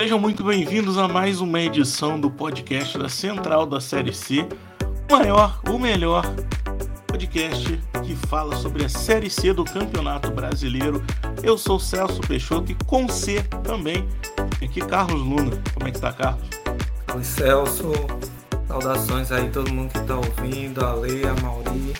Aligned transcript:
Sejam 0.00 0.18
muito 0.18 0.42
bem-vindos 0.42 0.96
a 0.96 1.06
mais 1.06 1.42
uma 1.42 1.60
edição 1.60 2.18
do 2.18 2.30
podcast 2.30 2.96
da 2.96 3.06
Central 3.06 3.66
da 3.66 3.82
Série 3.82 4.14
C, 4.14 4.48
o 5.06 5.12
maior, 5.12 5.60
o 5.68 5.78
melhor 5.78 6.24
podcast 7.06 7.78
que 8.02 8.16
fala 8.16 8.56
sobre 8.56 8.82
a 8.82 8.88
Série 8.88 9.28
C 9.28 9.52
do 9.52 9.62
Campeonato 9.62 10.30
Brasileiro. 10.30 11.04
Eu 11.42 11.58
sou 11.58 11.78
Celso 11.78 12.22
Peixoto 12.22 12.72
e 12.72 12.74
com 12.86 13.06
C 13.10 13.42
também. 13.62 14.08
Aqui 14.64 14.80
Carlos 14.80 15.20
Luna. 15.20 15.62
Como 15.74 15.86
é 15.86 15.90
que 15.90 16.00
tá, 16.00 16.14
Carlos? 16.14 16.48
Oi, 17.14 17.22
Celso. 17.22 17.92
Saudações 18.68 19.30
aí 19.30 19.50
todo 19.50 19.70
mundo 19.70 19.92
que 19.92 20.00
tá 20.06 20.16
ouvindo, 20.16 20.82
a 20.82 20.94
Lei, 20.94 21.24
a 21.24 21.34
Mauri. 21.42 21.92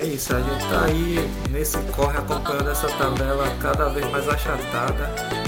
É 0.00 0.06
isso, 0.06 0.34
a 0.34 0.40
gente 0.40 0.68
tá 0.68 0.86
aí 0.86 1.30
nesse 1.52 1.78
corre 1.94 2.18
acompanhando 2.18 2.68
essa 2.68 2.88
tabela 2.88 3.48
cada 3.60 3.90
vez 3.90 4.10
mais 4.10 4.28
achatada 4.28 5.41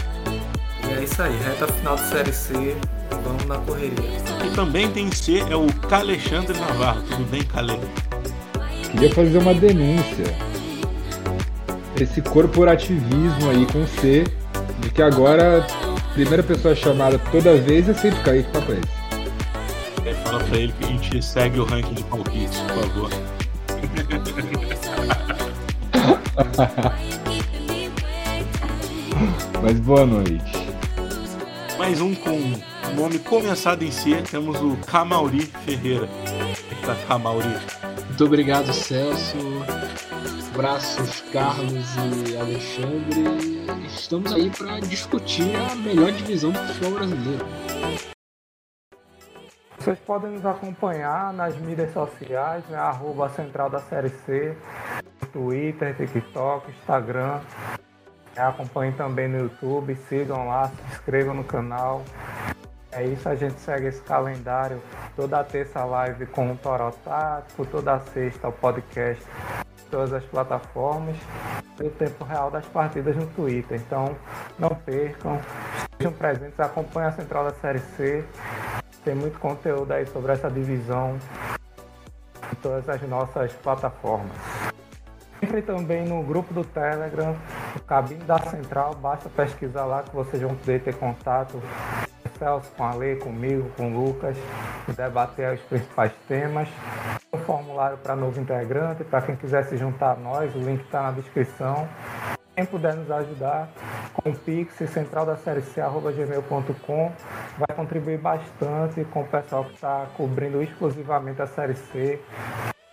isso 1.05 1.23
aí, 1.23 1.37
reta 1.37 1.67
final 1.69 1.97
de 1.97 2.03
Série 2.09 2.33
C, 2.33 2.77
vamos 3.23 3.45
na 3.47 3.59
correria. 3.59 4.11
E 4.45 4.51
também 4.55 4.91
tem 4.91 5.11
C, 5.13 5.41
é 5.51 5.57
o 5.57 5.67
Calexandre 5.89 6.59
Navarro. 6.59 7.03
Tudo 7.03 7.25
bem, 7.30 7.43
Cale? 7.45 7.79
Queria 8.91 9.13
fazer 9.15 9.39
uma 9.39 9.53
denúncia. 9.55 10.25
Esse 12.01 12.23
corporativismo 12.23 13.51
aí 13.51 13.67
com 13.67 13.87
C, 13.87 14.25
de 14.80 14.91
que 14.91 15.03
agora 15.03 15.65
a 15.65 16.15
primeira 16.15 16.43
pessoa 16.43 16.75
chamada 16.75 17.19
toda 17.30 17.55
vez 17.57 17.89
é 17.89 17.95
sempre 17.95 18.21
Kaique 18.21 18.51
Papéis. 18.51 18.85
É, 20.07 20.15
fala 20.15 20.43
pra 20.43 20.57
ele 20.59 20.73
que 20.79 20.85
a 20.85 20.89
gente 20.89 21.23
segue 21.23 21.61
o 21.61 21.65
ranking 21.65 21.95
de 21.95 22.02
palpites, 22.05 22.59
por 22.61 22.83
favor. 22.83 23.11
Mas 29.63 29.80
boa 29.80 30.05
noite 30.05 30.54
mais 31.85 32.01
um 32.01 32.15
com 32.15 32.38
nome 32.96 33.18
começado 33.18 33.82
em 33.82 33.90
C, 33.90 34.23
temos 34.23 34.59
o 34.63 34.74
Camauri 34.87 35.43
Ferreira. 35.43 36.09
Tá, 36.80 36.96
Camauri. 37.07 37.46
Muito 38.07 38.24
obrigado, 38.24 38.73
Celso. 38.73 39.37
Abraços, 40.55 41.21
Carlos 41.30 41.87
e 42.27 42.37
Alexandre. 42.38 43.87
Estamos 43.87 44.32
aí 44.32 44.49
para 44.49 44.80
discutir 44.80 45.55
a 45.57 45.74
melhor 45.74 46.10
divisão 46.12 46.52
do 46.52 46.59
futebol 46.60 46.93
brasileiro. 46.93 47.46
Vocês 49.79 49.99
podem 49.99 50.30
nos 50.30 50.46
acompanhar 50.46 51.35
nas 51.35 51.55
mídias 51.59 51.93
sociais, 51.93 52.65
né? 52.71 52.79
Arroba 52.79 53.29
Central 53.29 53.68
da 53.68 53.80
Série 53.80 54.09
C, 54.09 54.57
Twitter, 55.35 55.95
TikTok, 55.95 56.71
Instagram. 56.71 57.43
Acompanhem 58.37 58.93
também 58.93 59.29
no 59.29 59.38
YouTube, 59.38 59.95
sigam 60.09 60.49
lá, 60.49 60.68
se 60.68 60.95
inscrevam 60.95 61.35
no 61.35 61.45
canal. 61.45 62.02
É 62.93 63.04
isso, 63.04 63.29
a 63.29 63.35
gente 63.35 63.59
segue 63.60 63.87
esse 63.87 64.03
calendário. 64.03 64.81
Toda 65.16 65.43
terça 65.44 65.84
live 65.84 66.27
com 66.27 66.53
o 66.53 66.56
Toró 66.56 66.91
Tático, 66.91 67.66
toda 67.66 67.99
sexta 68.00 68.49
o 68.49 68.53
podcast 68.53 69.25
todas 69.94 70.12
as 70.12 70.25
plataformas 70.25 71.16
e 71.81 71.87
o 71.87 71.91
tempo 71.91 72.25
real 72.25 72.50
das 72.50 72.66
partidas 72.66 73.15
no 73.15 73.27
Twitter. 73.28 73.81
Então 73.81 74.16
não 74.59 74.71
percam, 74.71 75.41
estejam 75.93 76.12
presentes, 76.12 76.59
acompanhem 76.59 77.10
a 77.10 77.12
Central 77.12 77.44
da 77.44 77.53
Série 77.55 77.78
C. 77.78 78.25
Tem 79.05 79.15
muito 79.15 79.38
conteúdo 79.38 79.93
aí 79.93 80.05
sobre 80.06 80.32
essa 80.32 80.50
divisão 80.50 81.16
em 82.53 82.56
todas 82.56 82.88
as 82.88 83.00
nossas 83.03 83.53
plataformas. 83.53 84.37
Entre 85.41 85.62
também 85.62 86.05
no 86.05 86.25
grupo 86.25 86.53
do 86.53 86.65
Telegram, 86.65 87.37
Cabine 87.81 88.25
da 88.25 88.39
Central, 88.39 88.94
basta 88.94 89.28
pesquisar 89.28 89.84
lá 89.84 90.03
que 90.03 90.15
vocês 90.15 90.43
vão 90.43 90.55
poder 90.55 90.83
ter 90.83 90.94
contato 90.94 91.61
com 92.22 92.39
Celso, 92.39 92.71
com 92.77 92.84
a 92.84 92.94
Lei, 92.94 93.17
comigo, 93.17 93.71
com 93.77 93.93
o 93.93 94.05
Lucas, 94.05 94.37
debater 94.97 95.55
os 95.55 95.61
principais 95.62 96.13
temas. 96.27 96.69
Um 97.33 97.39
formulário 97.39 97.99
para 97.99 98.17
novo 98.17 98.41
integrante, 98.41 99.05
para 99.05 99.23
quem 99.23 99.37
quiser 99.37 99.65
se 99.65 99.77
juntar 99.77 100.13
a 100.13 100.17
nós, 100.17 100.55
o 100.55 100.59
link 100.59 100.83
está 100.83 101.03
na 101.03 101.11
descrição. 101.13 101.89
Quem 102.55 102.65
puder 102.65 102.95
nos 102.95 103.11
ajudar 103.11 103.69
com 104.13 104.31
o 104.31 104.37
Pix 104.37 104.75
central 104.91 105.27
da 105.27 105.37
série 105.37 105.61
C, 105.61 105.81
gmail.com, 105.81 107.13
vai 107.59 107.77
contribuir 107.77 108.19
bastante 108.19 109.05
com 109.07 109.23
o 109.23 109.27
pessoal 109.27 109.65
que 109.65 109.75
está 109.75 110.07
cobrindo 110.17 110.63
exclusivamente 110.63 111.43
a 111.43 111.47
série 111.47 111.75
C 111.75 112.21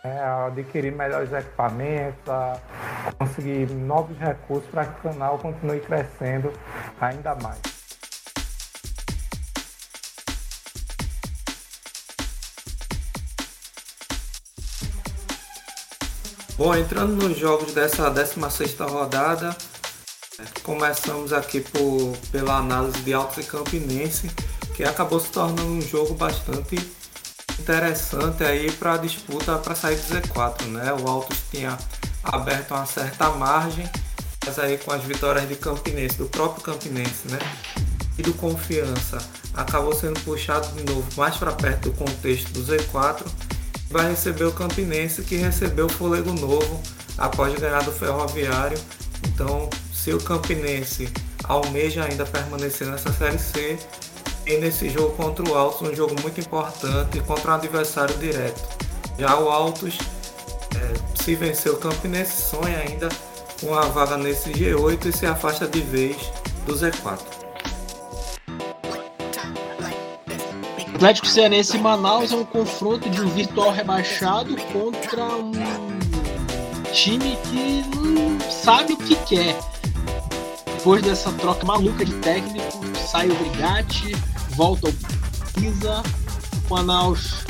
é, 0.04 0.48
adquirir 0.48 0.92
melhores 0.92 1.32
equipamentos, 1.32 2.28
a 2.28 2.58
conseguir 3.18 3.70
novos 3.72 4.18
recursos 4.18 4.70
para 4.70 4.86
que 4.86 5.08
o 5.08 5.12
canal 5.12 5.38
continue 5.40 5.80
crescendo 5.80 6.52
ainda 7.00 7.36
mais. 7.36 7.60
Bom, 16.58 16.76
entrando 16.76 17.28
nos 17.28 17.40
jogos 17.40 17.74
dessa 17.74 18.10
16 18.12 18.78
rodada, 18.82 19.56
começamos 20.62 21.34
aqui 21.34 21.60
por, 21.60 22.16
pela 22.32 22.58
análise 22.58 23.02
de 23.02 23.14
Alto 23.14 23.42
e 23.42 23.44
Campinense, 23.44 24.30
que 24.76 24.84
acabou 24.84 25.20
se 25.20 25.32
tornando 25.32 25.64
um 25.64 25.82
jogo 25.82 26.14
bastante 26.14 26.76
interessante 27.60 28.44
aí 28.44 28.72
para 28.72 28.94
a 28.94 28.98
disputa 28.98 29.58
para 29.58 29.74
sair 29.74 29.96
do 29.96 30.04
Z4, 30.04 30.66
né? 30.68 30.94
O 30.94 31.10
Altos 31.10 31.38
tinha 31.50 31.78
aberto 32.24 32.72
uma 32.72 32.86
certa 32.86 33.30
margem, 33.30 33.90
mas 34.46 34.58
aí 34.60 34.78
com 34.78 34.92
as 34.92 35.04
vitórias 35.04 35.48
de 35.48 35.56
Campinense, 35.56 36.18
do 36.18 36.26
próprio 36.26 36.64
Campinense, 36.64 37.28
né? 37.30 37.40
E 38.18 38.22
do 38.22 38.34
Confiança, 38.34 39.18
acabou 39.54 39.94
sendo 39.94 40.20
puxado 40.22 40.68
de 40.76 40.84
novo 40.84 41.08
mais 41.16 41.38
para 41.38 41.52
perto 41.52 41.90
do 41.90 41.96
contexto 41.96 42.52
do 42.52 42.62
Z4. 42.62 43.26
Vai 43.90 44.10
receber 44.10 44.46
o 44.46 44.52
Campinense 44.52 45.24
que 45.24 45.36
recebeu 45.36 45.88
o 45.88 45.90
fôlego 45.90 46.32
novo 46.34 46.82
após 47.18 47.54
ganhar 47.60 47.84
do 47.84 47.92
Ferroviário. 47.92 48.78
Então, 49.28 49.70
se 49.94 50.14
o 50.14 50.20
Campinense 50.20 51.10
almeja 51.44 52.06
ainda 52.06 52.26
permanecer 52.26 52.88
nessa 52.88 53.12
Série 53.12 53.40
C, 53.40 53.78
e 54.46 54.58
nesse 54.58 54.90
jogo 54.90 55.16
contra 55.16 55.48
o 55.48 55.56
Altos, 55.56 55.88
um 55.88 55.96
jogo 55.96 56.16
muito 56.22 56.40
importante 56.40 57.20
contra 57.22 57.52
um 57.52 57.56
adversário 57.56 58.18
direto. 58.18 58.62
Já 59.18 59.38
o 59.38 59.50
Altos, 59.50 59.98
se 61.22 61.36
vencer 61.36 61.72
o 61.72 61.78
Campinense, 61.78 62.50
sonha 62.50 62.80
ainda 62.80 63.08
com 63.60 63.76
a 63.76 63.82
vaga 63.82 64.18
nesse 64.18 64.50
G8 64.50 65.06
e 65.06 65.12
se 65.12 65.28
afasta 65.28 65.68
de 65.68 65.80
vez 65.80 66.18
do 66.66 66.74
Z4. 66.74 67.20
Atlético 70.96 71.28
Cearense 71.28 71.78
e 71.78 71.80
Manaus 71.80 72.32
é 72.32 72.36
um 72.36 72.44
confronto 72.44 73.08
de 73.08 73.22
um 73.22 73.30
virtual 73.30 73.72
rebaixado 73.72 74.56
contra 74.74 75.26
um 75.36 75.52
time 76.92 77.38
que 77.44 77.84
não 77.96 78.40
sabe 78.50 78.94
o 78.94 78.98
que 78.98 79.16
quer. 79.26 79.56
Depois 80.78 81.04
dessa 81.04 81.32
troca 81.34 81.66
maluca 81.66 82.04
de 82.04 82.14
técnico, 82.16 82.80
sai 83.12 83.30
o 83.30 83.36
Brigatti, 83.36 84.16
volta 84.56 84.88
ao 84.88 84.94
Pisa. 85.54 86.02
O 86.68 86.74
Manaus 86.74 87.46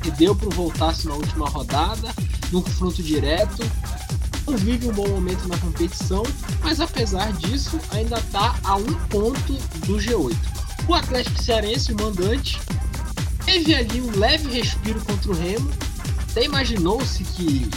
perdeu 0.00 0.34
para 0.34 0.48
o 0.48 0.50
Voltasse 0.50 1.06
na 1.06 1.14
última 1.14 1.48
rodada, 1.48 2.14
no 2.54 2.62
confronto 2.62 3.02
direto. 3.02 3.62
Não 4.46 4.56
vive 4.56 4.88
um 4.88 4.92
bom 4.92 5.08
momento 5.08 5.48
na 5.48 5.58
competição, 5.58 6.22
mas 6.62 6.80
apesar 6.80 7.32
disso, 7.32 7.80
ainda 7.90 8.18
está 8.18 8.58
a 8.62 8.76
um 8.76 8.94
ponto 9.08 9.52
do 9.86 9.96
G8. 9.96 10.36
O 10.86 10.94
Atlético 10.94 11.42
Cearense, 11.42 11.92
o 11.92 11.96
mandante, 11.96 12.60
teve 13.44 13.74
ali 13.74 14.00
um 14.00 14.16
leve 14.18 14.50
respiro 14.50 15.00
contra 15.00 15.32
o 15.32 15.34
Remo. 15.34 15.70
Até 16.30 16.44
imaginou-se 16.44 17.24
que 17.24 17.68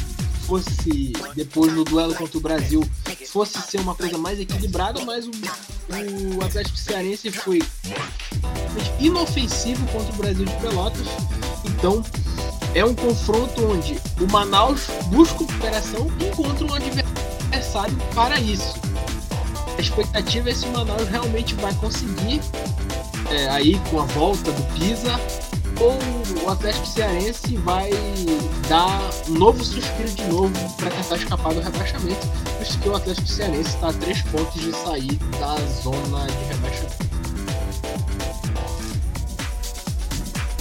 fosse, 0.45 1.13
depois 1.35 1.73
do 1.73 1.83
duelo 1.83 2.13
contra 2.15 2.37
o 2.37 2.41
Brasil, 2.41 2.87
fosse 3.27 3.59
ser 3.61 3.79
uma 3.79 3.95
coisa 3.95 4.17
mais 4.17 4.39
equilibrada, 4.39 5.03
mas 5.05 5.25
o, 5.25 5.31
o 6.37 6.43
Atlético 6.43 6.77
Cearense 6.77 7.31
foi 7.31 7.61
inofensivo 8.99 9.85
contra 9.87 10.13
o 10.13 10.17
Brasil 10.17 10.45
de 10.45 10.53
Pelotas. 10.55 11.07
Então, 11.65 12.03
é 12.77 12.85
um 12.85 12.93
confronto 12.93 13.65
onde 13.65 13.99
o 14.21 14.31
Manaus 14.31 14.85
busca 15.07 15.39
recuperação 15.39 16.07
e 16.19 16.27
encontra 16.27 16.63
um 16.63 16.73
adversário 16.75 17.97
para 18.13 18.39
isso. 18.39 18.75
A 19.75 19.81
expectativa 19.81 20.51
é 20.51 20.53
se 20.53 20.67
o 20.67 20.71
Manaus 20.71 21.07
realmente 21.07 21.55
vai 21.55 21.73
conseguir, 21.75 22.39
é, 23.31 23.49
aí 23.49 23.79
com 23.89 23.99
a 23.99 24.05
volta 24.05 24.51
do 24.51 24.63
Pisa, 24.75 25.19
ou 25.79 25.97
o 26.43 26.49
Atlético 26.51 26.85
Cearense 26.85 27.57
vai 27.57 27.89
dar 28.69 29.09
um 29.27 29.33
novo 29.33 29.63
suspiro 29.63 30.09
de 30.09 30.23
novo 30.25 30.53
para 30.75 30.91
tentar 30.91 31.15
escapar 31.15 31.53
do 31.55 31.61
rebaixamento, 31.61 32.27
visto 32.59 32.79
que 32.79 32.89
o 32.89 32.95
Atlético 32.95 33.27
Cearense 33.27 33.69
está 33.69 33.89
a 33.89 33.93
três 33.93 34.21
pontos 34.21 34.61
de 34.61 34.71
sair 34.71 35.15
da 35.39 35.55
zona 35.81 36.27
de 36.27 36.43
rebaixamento. 36.45 37.06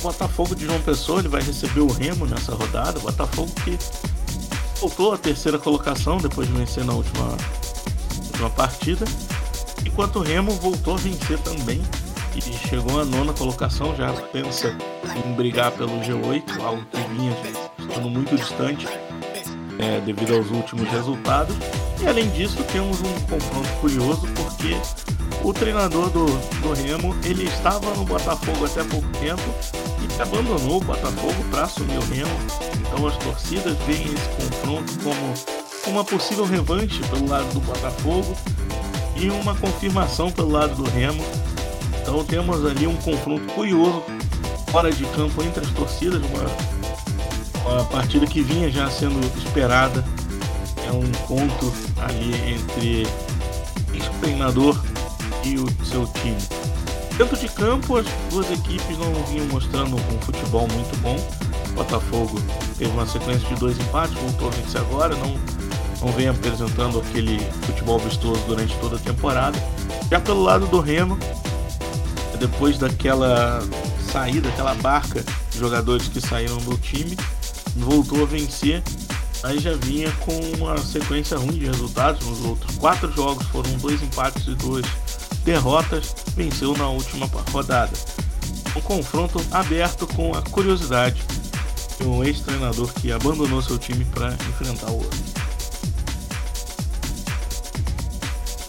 Botafogo 0.06 0.54
de 0.54 0.66
João 0.66 0.80
Pessoa 0.82 1.18
ele 1.18 1.28
vai 1.28 1.42
receber 1.42 1.80
o 1.80 1.88
Remo 1.88 2.26
nessa 2.26 2.54
rodada. 2.54 2.96
O 3.00 3.02
Botafogo 3.02 3.50
que 3.64 3.76
voltou 4.80 5.12
à 5.12 5.18
terceira 5.18 5.58
colocação 5.58 6.18
depois 6.18 6.46
de 6.46 6.54
vencer 6.54 6.84
na 6.84 6.92
última, 6.92 7.36
última 8.26 8.50
partida. 8.50 9.04
Enquanto 9.84 10.20
o 10.20 10.22
Remo 10.22 10.52
voltou 10.52 10.94
a 10.94 10.96
vencer 10.96 11.38
também 11.40 11.82
que 12.32 12.40
chegou 12.68 13.00
à 13.00 13.04
nona 13.04 13.32
colocação, 13.32 13.96
já 13.96 14.12
pensa 14.32 14.76
em 15.24 15.32
brigar 15.32 15.72
pelo 15.72 15.98
G8, 16.00 16.60
algo 16.62 16.84
que 16.86 16.98
vinha 17.14 17.36
estando 17.76 18.08
muito 18.08 18.36
distante 18.36 18.86
é, 19.78 20.00
devido 20.02 20.36
aos 20.36 20.48
últimos 20.50 20.88
resultados. 20.88 21.56
E 22.00 22.06
além 22.06 22.30
disso, 22.30 22.62
temos 22.70 23.00
um 23.00 23.20
confronto 23.22 23.68
curioso 23.80 24.28
porque 24.34 24.76
o 25.42 25.52
treinador 25.52 26.10
do, 26.10 26.26
do 26.26 26.72
Remo 26.74 27.16
ele 27.24 27.44
estava 27.44 27.92
no 27.94 28.04
Botafogo 28.04 28.66
até 28.66 28.84
pouco 28.84 29.08
tempo 29.18 29.42
e 30.00 30.22
abandonou 30.22 30.78
o 30.78 30.84
Botafogo 30.84 31.44
para 31.50 31.64
assumir 31.64 31.98
o 31.98 32.04
Remo. 32.06 32.38
Então 32.80 33.06
as 33.06 33.16
torcidas 33.18 33.76
veem 33.86 34.04
esse 34.04 34.28
confronto 34.36 34.92
como 35.02 35.34
uma 35.86 36.04
possível 36.04 36.44
revanche 36.44 37.00
pelo 37.10 37.28
lado 37.28 37.52
do 37.52 37.60
Botafogo 37.60 38.36
e 39.16 39.30
uma 39.30 39.54
confirmação 39.54 40.30
pelo 40.30 40.50
lado 40.50 40.74
do 40.74 40.90
Remo. 40.90 41.24
Então 42.02 42.24
temos 42.24 42.64
ali 42.64 42.86
um 42.86 42.96
confronto 42.96 43.44
curioso 43.52 44.02
fora 44.70 44.90
de 44.92 45.04
campo 45.06 45.42
entre 45.42 45.64
as 45.64 45.70
torcidas, 45.70 46.22
uma, 46.22 47.70
uma 47.72 47.84
partida 47.84 48.26
que 48.26 48.42
vinha 48.42 48.70
já 48.70 48.90
sendo 48.90 49.20
esperada. 49.38 50.04
É 50.86 50.92
um 50.92 51.02
encontro 51.02 51.72
ali 51.98 52.32
entre 52.52 53.06
o 53.94 54.20
treinador 54.20 54.80
e 55.44 55.58
o 55.58 55.84
seu 55.84 56.06
time. 56.06 56.65
Dentro 57.16 57.36
de 57.36 57.48
campo, 57.48 57.96
as 57.96 58.06
duas 58.30 58.50
equipes 58.50 58.98
não 58.98 59.12
vinham 59.24 59.46
mostrando 59.46 59.96
um 59.96 60.20
futebol 60.20 60.68
muito 60.68 60.96
bom. 61.00 61.16
O 61.70 61.72
Botafogo 61.72 62.40
teve 62.78 62.90
uma 62.90 63.06
sequência 63.06 63.48
de 63.48 63.54
dois 63.54 63.78
empates, 63.78 64.14
voltou 64.14 64.48
a 64.48 64.50
vencer 64.50 64.80
agora, 64.80 65.14
não 65.16 65.34
não 66.00 66.12
vem 66.12 66.28
apresentando 66.28 67.00
aquele 67.00 67.38
futebol 67.62 67.98
vistoso 67.98 68.40
durante 68.46 68.76
toda 68.78 68.96
a 68.96 68.98
temporada. 68.98 69.58
Já 70.10 70.20
pelo 70.20 70.42
lado 70.42 70.66
do 70.66 70.80
Remo, 70.80 71.18
depois 72.38 72.78
daquela 72.78 73.60
saída, 74.12 74.48
aquela 74.48 74.74
barca 74.74 75.24
de 75.50 75.58
jogadores 75.58 76.08
que 76.08 76.20
saíram 76.20 76.58
do 76.58 76.76
time, 76.78 77.16
voltou 77.76 78.22
a 78.22 78.26
vencer, 78.26 78.82
aí 79.42 79.58
já 79.58 79.74
vinha 79.74 80.10
com 80.20 80.38
uma 80.56 80.76
sequência 80.78 81.36
ruim 81.38 81.58
de 81.58 81.66
resultados 81.66 82.24
nos 82.26 82.44
outros 82.44 82.76
quatro 82.76 83.10
jogos, 83.12 83.46
foram 83.48 83.70
dois 83.78 84.02
empates 84.02 84.46
e 84.46 84.54
duas 84.54 84.84
derrotas, 85.46 86.14
venceu 86.36 86.76
na 86.76 86.88
última 86.88 87.26
rodada. 87.52 87.92
Um 88.76 88.80
confronto 88.80 89.40
aberto 89.52 90.06
com 90.08 90.34
a 90.34 90.42
curiosidade 90.42 91.22
de 91.98 92.06
um 92.06 92.22
ex-treinador 92.24 92.92
que 92.94 93.12
abandonou 93.12 93.62
seu 93.62 93.78
time 93.78 94.04
para 94.06 94.32
enfrentar 94.32 94.90
o 94.90 94.96
outro. 94.96 95.18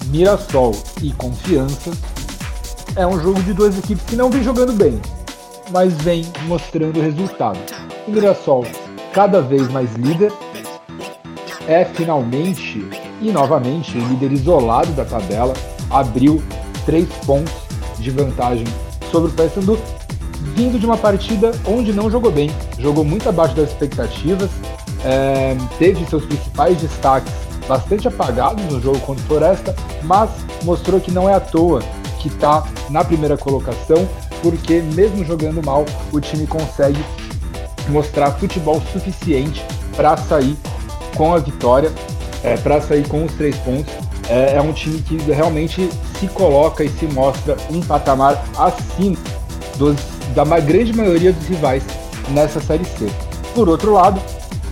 Mirassol 0.06 0.72
e 1.02 1.12
Confiança. 1.14 1.92
É 2.96 3.06
um 3.06 3.20
jogo 3.22 3.42
de 3.44 3.54
duas 3.54 3.78
equipes 3.78 4.06
que 4.06 4.16
não 4.16 4.30
vem 4.30 4.44
jogando 4.44 4.72
bem, 4.72 5.02
mas 5.72 5.94
vem 5.96 6.26
mostrando 6.46 7.02
resultado. 7.02 7.60
O 8.08 8.12
Mirassol, 8.12 8.66
cada 9.12 9.42
vez 9.42 9.68
mais 9.70 9.94
líder, 9.96 10.32
é 11.68 11.84
finalmente 11.84 12.88
e 13.20 13.32
novamente 13.32 13.98
o 13.98 14.08
líder 14.08 14.32
isolado 14.32 14.92
da 14.94 15.04
tabela, 15.04 15.54
abriu 15.90 16.42
três 16.88 17.08
pontos 17.26 17.54
de 18.00 18.10
vantagem 18.10 18.66
sobre 19.12 19.30
o 19.30 19.34
Paysandu, 19.34 19.78
vindo 20.56 20.80
de 20.80 20.86
uma 20.86 20.98
partida 20.98 21.52
onde 21.68 21.92
não 21.92 22.10
jogou 22.10 22.32
bem, 22.32 22.50
jogou 22.80 23.04
muito 23.04 23.28
abaixo 23.28 23.54
das 23.54 23.70
expectativas, 23.70 24.50
é, 25.04 25.56
teve 25.78 26.06
seus 26.06 26.26
principais 26.26 26.78
destaques 26.78 27.32
bastante 27.68 28.08
apagados 28.08 28.64
no 28.72 28.82
jogo 28.82 29.00
contra 29.02 29.22
o 29.24 29.28
Floresta, 29.28 29.76
mas 30.04 30.30
mostrou 30.64 31.02
que 31.02 31.12
não 31.12 31.30
é 31.30 31.34
à 31.34 31.40
toa 31.40 31.82
que 32.20 32.30
está 32.30 32.66
na 32.90 33.04
primeira 33.04 33.38
colocação, 33.38 34.08
porque 34.42 34.82
mesmo 34.94 35.26
jogando 35.26 35.62
mal, 35.64 35.86
o 36.14 36.22
time 36.22 36.48
consegue 36.48 37.04
mostrar 37.90 38.32
futebol 38.32 38.82
suficiente 38.94 39.64
para 39.96 40.16
sair 40.16 40.56
com 41.16 41.34
a 41.34 41.40
vitória, 41.40 41.92
é, 42.44 42.56
para 42.56 42.80
sair 42.80 43.06
com 43.08 43.26
os 43.26 43.34
três 43.34 43.58
pontos. 43.58 43.94
É, 44.30 44.56
é, 44.56 44.62
um 44.62 44.74
time 44.74 45.02
que 45.02 45.16
realmente 45.32 45.90
se 46.20 46.28
coloca 46.28 46.84
e 46.84 46.90
se 46.90 47.06
mostra 47.08 47.56
um 47.70 47.82
patamar 47.82 48.44
acima 48.58 49.18
dos, 49.78 49.96
da 50.34 50.44
grande 50.60 50.94
maioria 50.94 51.32
dos 51.32 51.48
rivais 51.48 51.84
nessa 52.30 52.60
Série 52.60 52.86
C. 52.86 53.08
Por 53.54 53.70
outro 53.70 53.94
lado, 53.94 54.22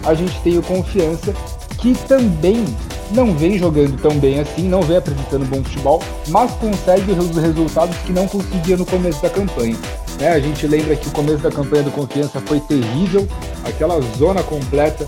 a 0.03 0.13
gente 0.13 0.39
tem 0.41 0.57
o 0.57 0.63
Confiança, 0.63 1.33
que 1.77 1.95
também 2.07 2.65
não 3.11 3.33
vem 3.33 3.57
jogando 3.57 3.99
tão 4.01 4.17
bem 4.17 4.39
assim, 4.39 4.67
não 4.67 4.81
vem 4.81 4.97
apresentando 4.97 5.45
bom 5.45 5.63
futebol, 5.63 6.01
mas 6.27 6.51
consegue 6.53 7.11
os 7.11 7.37
resultados 7.37 7.95
que 7.97 8.11
não 8.11 8.27
conseguia 8.27 8.77
no 8.77 8.85
começo 8.85 9.21
da 9.21 9.29
campanha. 9.29 9.77
Né? 10.19 10.29
A 10.29 10.39
gente 10.39 10.65
lembra 10.65 10.95
que 10.95 11.07
o 11.07 11.11
começo 11.11 11.39
da 11.39 11.51
campanha 11.51 11.83
do 11.83 11.91
Confiança 11.91 12.39
foi 12.41 12.59
terrível, 12.59 13.27
aquela 13.63 13.99
zona 14.17 14.41
completa 14.43 15.05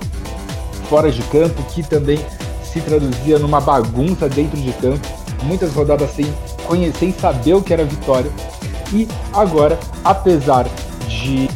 fora 0.90 1.12
de 1.12 1.22
campo, 1.24 1.62
que 1.74 1.84
também 1.84 2.20
se 2.64 2.82
traduzia 2.82 3.40
numa 3.40 3.60
bagunça 3.60 4.30
dentro 4.30 4.58
de 4.58 4.72
campo, 4.74 5.08
muitas 5.44 5.74
rodadas 5.74 6.12
sem, 6.12 6.26
conhecer, 6.66 6.98
sem 6.98 7.14
saber 7.14 7.54
o 7.54 7.62
que 7.62 7.74
era 7.74 7.86
vitória. 7.86 8.32
E 8.94 9.08
agora, 9.34 9.78
apesar 10.04 10.66
de 11.08 11.50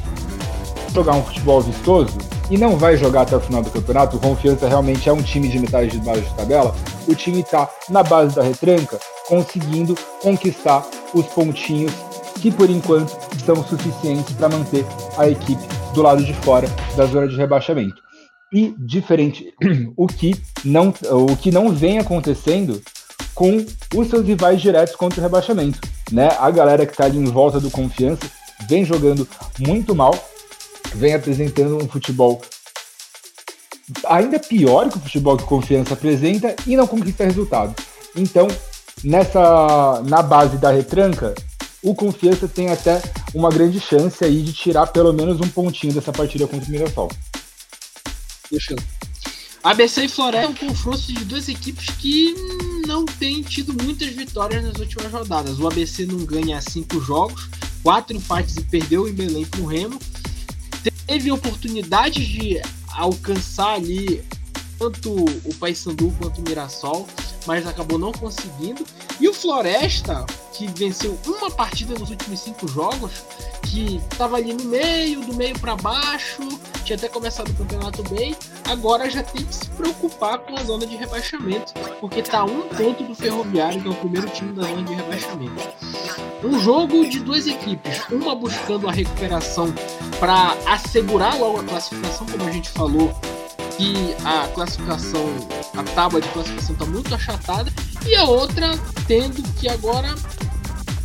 jogar 0.94 1.16
um 1.16 1.24
futebol 1.24 1.62
vistoso, 1.62 2.18
e 2.50 2.58
não 2.58 2.76
vai 2.76 2.98
jogar 2.98 3.22
até 3.22 3.38
o 3.38 3.40
final 3.40 3.64
do 3.64 3.70
campeonato, 3.70 4.18
o 4.18 4.20
Confiança 4.20 4.68
realmente 4.68 5.08
é 5.08 5.14
um 5.14 5.22
time 5.22 5.48
de 5.48 5.58
metade 5.58 5.92
de 5.92 6.00
base 6.00 6.22
de 6.22 6.34
tabela, 6.34 6.76
o 7.08 7.16
time 7.16 7.40
está 7.40 7.70
na 7.90 8.04
base 8.04 8.36
da 8.36 8.44
retranca, 8.44 9.00
conseguindo 9.28 9.96
conquistar 10.22 10.86
os 11.14 11.26
pontinhos 11.28 11.94
que 12.42 12.52
por 12.52 12.70
enquanto 12.70 13.18
são 13.46 13.56
suficientes 13.64 14.34
para 14.34 14.50
manter 14.50 14.86
a 15.18 15.30
equipe 15.30 15.62
do 15.94 16.02
lado 16.02 16.24
de 16.24 16.34
fora 16.34 16.68
da 16.98 17.06
zona 17.06 17.28
de 17.28 17.38
rebaixamento. 17.38 18.02
E 18.52 18.76
diferente 18.78 19.54
o 19.96 20.08
que 20.08 20.36
não 20.66 20.94
o 21.12 21.38
que 21.38 21.52
não 21.52 21.70
vem 21.70 22.00
acontecendo 22.00 22.82
com 23.42 23.66
os 24.00 24.08
seus 24.08 24.28
rivais 24.28 24.62
diretos 24.62 24.96
contra 24.96 25.20
o 25.20 25.24
rebaixamento, 25.24 25.80
né? 26.12 26.30
A 26.40 26.52
galera 26.52 26.86
que 26.86 26.92
está 26.92 27.06
ali 27.06 27.18
em 27.18 27.26
volta 27.26 27.60
do 27.60 27.72
Confiança 27.72 28.30
vem 28.70 28.86
jogando 28.86 29.28
muito 29.58 29.96
mal 29.96 30.14
vem 30.94 31.16
apresentando 31.16 31.84
um 31.84 31.88
futebol 31.88 32.40
ainda 34.06 34.38
pior 34.38 34.90
que 34.90 34.98
o 34.98 35.02
futebol 35.02 35.38
que 35.38 35.44
Confiança 35.46 35.96
apresenta 35.96 36.56
e 36.68 36.78
não 36.78 36.86
conquista 36.86 37.24
resultado. 37.24 37.74
Então, 38.16 38.48
nessa 39.04 40.04
na 40.06 40.22
base 40.22 40.58
da 40.58 40.70
retranca, 40.70 41.34
o 41.82 41.96
Confiança 41.96 42.48
tem 42.48 42.70
até 42.70 43.02
uma 43.34 43.50
grande 43.50 43.80
chance 43.80 44.24
aí 44.24 44.44
de 44.44 44.54
tirar 44.54 44.86
pelo 44.88 45.12
menos 45.12 45.40
um 45.40 45.50
pontinho 45.50 45.94
dessa 45.94 46.12
partida 46.12 46.46
contra 46.46 46.68
o 46.68 46.72
Mirassol. 46.72 47.10
Deixa 48.52 48.76
ABC 49.64 50.06
e 50.06 50.08
Floresta 50.08 50.48
é 50.48 50.50
um 50.50 50.56
confronto 50.56 51.02
de 51.02 51.24
duas 51.26 51.48
equipes 51.48 51.86
que 51.98 52.34
não 52.88 53.06
tido 53.52 53.74
muitas 53.84 54.10
vitórias 54.10 54.64
nas 54.64 54.78
últimas 54.78 55.12
rodadas. 55.12 55.60
O 55.60 55.68
ABC 55.68 56.06
não 56.06 56.26
ganha 56.26 56.62
cinco 56.62 57.00
jogos, 57.02 57.50
quatro 57.84 58.16
empates 58.16 58.58
e 58.58 58.64
perdeu 58.64 59.08
em 59.08 59.14
Belém 59.14 59.46
para 59.46 59.62
o 59.62 59.66
Remo 59.66 60.00
teve 61.12 61.30
oportunidades 61.30 62.26
de 62.26 62.62
alcançar 62.94 63.74
ali 63.74 64.24
tanto 64.80 65.14
o 65.44 65.54
Paysandu 65.56 66.10
quanto 66.18 66.40
o 66.40 66.42
Mirassol, 66.42 67.06
mas 67.46 67.68
acabou 67.68 68.00
não 68.00 68.14
conseguindo. 68.14 68.86
E 69.20 69.28
o 69.28 69.34
Floresta, 69.34 70.26
que 70.54 70.68
venceu 70.68 71.20
uma 71.28 71.52
partida 71.52 72.00
nos 72.00 72.10
últimos 72.10 72.40
cinco 72.40 72.66
jogos, 72.66 73.12
que 73.72 74.02
estava 74.12 74.36
ali 74.36 74.54
no 74.54 74.66
meio, 74.66 75.22
do 75.22 75.34
meio 75.34 75.58
para 75.58 75.78
baixo, 75.78 76.42
tinha 76.84 76.98
até 76.98 77.08
começado 77.08 77.50
o 77.50 77.54
campeonato 77.54 78.04
bem, 78.10 78.36
agora 78.70 79.10
já 79.10 79.24
tem 79.24 79.46
que 79.46 79.56
se 79.56 79.66
preocupar 79.70 80.40
com 80.40 80.58
a 80.58 80.64
zona 80.64 80.86
de 80.86 80.98
rebaixamento, 80.98 81.74
porque 82.02 82.20
está 82.20 82.44
um 82.44 82.64
ponto 82.64 83.02
do 83.06 83.16
Ferroviário, 83.16 83.82
que 83.82 83.88
é 83.88 83.92
o 83.92 83.96
primeiro 83.96 84.30
time 84.30 84.52
da 84.52 84.64
zona 84.64 84.84
de 84.84 84.94
rebaixamento. 84.94 85.70
Um 86.44 86.60
jogo 86.60 87.08
de 87.08 87.22
duas 87.22 87.48
equipes, 87.48 88.02
uma 88.12 88.36
buscando 88.36 88.90
a 88.90 88.92
recuperação 88.92 89.74
para 90.20 90.54
assegurar 90.68 91.40
logo 91.40 91.62
a 91.62 91.64
classificação, 91.64 92.28
como 92.28 92.44
a 92.44 92.52
gente 92.52 92.70
falou, 92.72 93.10
que 93.78 94.14
a 94.26 94.50
classificação, 94.50 95.26
a 95.78 95.84
tábua 95.96 96.20
de 96.20 96.28
classificação 96.30 96.74
está 96.74 96.86
muito 96.86 97.16
achatada, 97.16 97.72
e 98.06 98.16
a 98.16 98.26
outra 98.26 98.78
tendo 99.08 99.42
que 99.54 99.70
agora 99.70 100.14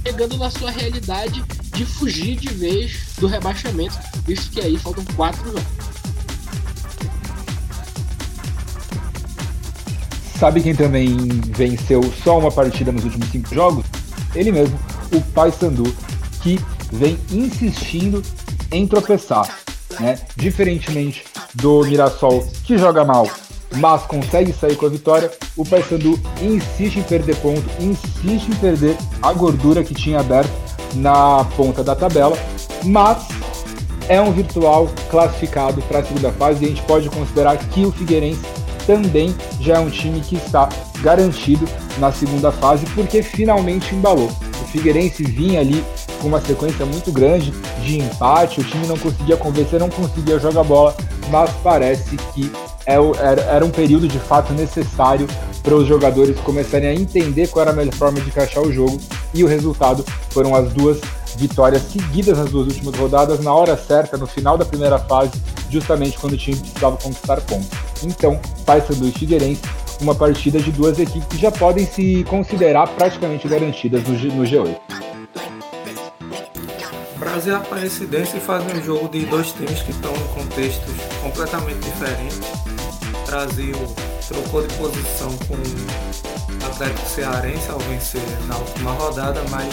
chegando 0.05 0.37
na 0.37 0.51
sua 0.51 0.71
realidade 0.71 1.45
de 1.77 1.85
fugir 1.85 2.37
de 2.37 2.49
vez 2.49 3.15
do 3.19 3.27
rebaixamento, 3.27 3.95
visto 4.27 4.51
que 4.51 4.61
aí 4.61 4.79
faltam 4.79 5.05
quatro 5.15 5.45
jogos. 5.45 5.63
Sabe 10.41 10.63
quem 10.63 10.75
também 10.75 11.17
venceu 11.55 12.03
só 12.25 12.39
uma 12.39 12.51
partida 12.51 12.91
nos 12.91 13.05
últimos 13.05 13.29
cinco 13.29 13.55
jogos? 13.55 13.85
Ele 14.35 14.53
mesmo, 14.53 14.79
o 15.13 15.21
Paysandu, 15.21 15.95
que 16.43 16.59
vem 16.93 17.19
insistindo 17.31 18.23
em 18.73 18.87
tropeçar. 18.87 19.59
Né? 20.01 20.19
Diferentemente 20.35 21.25
do 21.55 21.85
Mirassol, 21.85 22.47
que 22.65 22.77
joga 22.77 23.05
mal, 23.05 23.31
mas 23.77 24.03
consegue 24.03 24.53
sair 24.53 24.77
com 24.77 24.87
a 24.87 24.91
vitória, 24.91 25.31
o 25.57 25.65
Paysandu 25.65 26.19
insiste 26.41 26.99
em 26.99 27.03
perder 27.03 27.37
ponto, 27.37 27.65
insiste 27.81 28.49
em 28.49 28.57
perder 28.57 28.97
a 29.23 29.33
gordura 29.33 29.83
que 29.85 29.95
tinha 29.95 30.21
aberto 30.21 30.66
na 30.97 31.45
ponta 31.57 31.83
da 31.83 31.95
tabela, 31.95 32.37
mas 32.85 33.29
é 34.09 34.21
um 34.21 34.33
virtual 34.33 34.89
classificado 35.11 35.83
para 35.83 36.01
a 36.01 36.05
segunda 36.05 36.31
fase 36.33 36.63
e 36.63 36.67
a 36.67 36.69
gente 36.69 36.83
pode 36.83 37.09
considerar 37.11 37.57
que 37.57 37.85
o 37.85 37.93
Figueirense 37.93 38.41
também 38.87 39.35
já 39.61 39.77
é 39.77 39.79
um 39.81 39.91
time 39.91 40.21
que 40.21 40.37
está 40.37 40.69
garantido 41.01 41.67
na 41.99 42.13
segunda 42.13 42.53
fase 42.53 42.87
porque 42.95 43.23
finalmente 43.23 43.95
embalou. 43.95 44.31
O 44.63 44.65
Figueirense 44.69 45.25
vinha 45.25 45.61
ali 45.61 45.85
com 46.21 46.29
uma 46.29 46.41
sequência 46.41 46.87
muito 46.87 47.11
grande 47.13 47.53
de 47.83 47.99
empate, 47.99 48.61
o 48.61 48.65
time 48.65 48.87
não 48.87 48.97
conseguia 48.97 49.37
convencer, 49.37 49.81
não 49.81 49.91
conseguia 49.91 50.39
jogar 50.39 50.63
bola, 50.63 50.97
mas 51.31 51.51
parece 51.63 52.17
que 52.35 52.51
é 52.87 52.95
era 53.51 53.65
um 53.65 53.71
período 53.71 54.07
de 54.07 54.19
fato 54.19 54.53
necessário 54.53 55.27
para 55.67 55.75
os 55.75 55.89
jogadores 55.89 56.39
começarem 56.39 56.89
a 56.89 56.95
entender 56.95 57.49
qual 57.49 57.63
era 57.63 57.73
a 57.73 57.75
melhor 57.75 57.93
forma 57.93 58.21
de 58.21 58.29
encaixar 58.29 58.63
o 58.63 58.73
jogo 58.73 59.01
e 59.35 59.43
o 59.43 59.49
resultado 59.49 60.05
foram 60.31 60.55
as 60.55 60.73
duas 60.73 61.01
vitórias 61.37 61.83
seguidas 61.83 62.39
nas 62.39 62.53
duas 62.53 62.69
últimas 62.69 62.95
rodadas, 62.95 63.41
na 63.41 63.53
hora 63.53 63.77
certa, 63.77 64.17
no 64.17 64.29
final 64.29 64.57
da 64.57 64.65
primeira 64.65 64.97
fase, 64.97 65.33
justamente 65.69 66.17
quando 66.19 66.35
o 66.35 66.37
time 66.37 66.57
precisava 66.57 66.97
conquistar 66.97 67.41
pontos. 67.41 67.69
Então, 68.05 68.41
Paysandu 68.65 69.09
e 69.09 69.11
Figueirense, 69.11 69.61
uma 70.01 70.15
partida 70.15 70.61
de 70.61 70.71
duas 70.71 71.01
equipes 71.01 71.27
que 71.27 71.37
já 71.37 71.51
podem 71.51 71.85
se 71.85 72.23
considerar 72.31 72.87
praticamente 72.91 73.49
garantidas 73.49 74.05
no, 74.05 74.17
G, 74.17 74.29
no 74.29 74.45
G8. 74.45 74.77
Brasil 77.19 77.55
e 77.55 77.57
Aparecidense 77.57 78.39
fazem 78.39 78.79
um 78.79 78.85
jogo 78.85 79.09
de 79.09 79.27
dois 79.27 79.51
times 79.51 79.83
que 79.83 79.91
estão 79.91 80.13
em 80.15 80.43
contextos 80.43 80.95
completamente 81.25 81.81
diferentes. 81.81 82.39
Brasil 83.27 83.75
trocou 84.29 84.67
de 84.67 84.75
posição 84.75 85.31
com 85.47 85.55
o 85.55 86.67
Atlético 86.67 87.09
Cearense 87.09 87.71
ao 87.71 87.79
vencer 87.81 88.23
na 88.47 88.57
última 88.57 88.93
rodada, 88.93 89.43
mas 89.51 89.73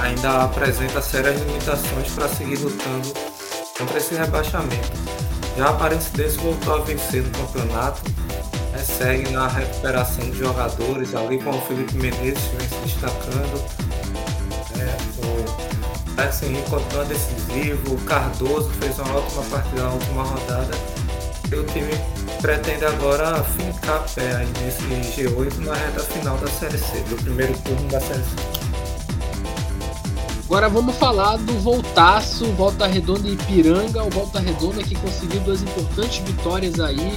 ainda 0.00 0.44
apresenta 0.44 1.02
sérias 1.02 1.40
limitações 1.40 2.10
para 2.14 2.28
seguir 2.28 2.58
lutando 2.58 3.12
contra 3.78 3.98
esse 3.98 4.14
rebaixamento. 4.14 4.92
Já 5.56 5.66
a 5.66 5.70
Aparecidense 5.70 6.38
voltou 6.38 6.76
a 6.76 6.78
vencer 6.78 7.22
no 7.22 7.30
campeonato, 7.30 8.02
né, 8.72 8.78
segue 8.78 9.30
na 9.30 9.46
recuperação 9.48 10.30
de 10.30 10.38
jogadores, 10.38 11.14
ali 11.14 11.38
com 11.38 11.50
o 11.50 11.60
Felipe 11.62 11.94
Menezes 11.96 12.42
que 12.44 12.56
vem 12.56 12.68
se 12.68 12.74
destacando, 12.86 13.62
né, 14.76 14.96
o 15.18 16.14
Tyson 16.16 16.54
continua 16.70 17.04
decisivo, 17.04 17.94
o 17.94 17.98
Cardoso 18.06 18.70
fez 18.80 18.98
uma 18.98 19.16
ótima 19.16 19.42
partida 19.44 19.82
na 19.82 19.90
última 19.90 20.22
rodada. 20.22 20.74
E 21.50 21.54
o 21.54 21.64
time 21.64 21.92
pretende 22.42 22.84
agora 22.84 23.42
fincar 23.44 24.04
pé 24.14 24.34
aí 24.34 24.48
nesse 24.60 24.82
G8 25.22 25.58
na 25.58 25.74
reta 25.74 26.00
final 26.00 26.36
da 26.38 26.48
Série 26.48 26.76
C, 26.76 26.98
do 27.08 27.14
primeiro 27.22 27.56
turno 27.60 27.88
da 27.88 28.00
Série 28.00 28.18
C. 28.18 28.36
Agora 30.46 30.68
vamos 30.68 30.96
falar 30.96 31.36
do 31.38 31.52
Voltaço, 31.60 32.44
Volta 32.52 32.86
Redonda 32.86 33.28
e 33.28 33.34
Ipiranga. 33.34 34.02
O 34.02 34.10
Volta 34.10 34.40
Redonda 34.40 34.82
que 34.82 34.96
conseguiu 34.96 35.40
duas 35.40 35.62
importantes 35.62 36.18
vitórias 36.18 36.80
aí 36.80 37.16